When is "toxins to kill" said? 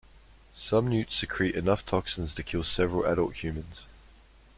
1.85-2.63